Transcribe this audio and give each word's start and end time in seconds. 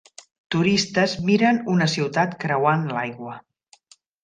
Turistes 0.53 1.13
miren 1.27 1.61
una 1.75 1.89
ciutat 1.97 2.35
creuant 2.47 2.91
l'aigua. 2.97 3.39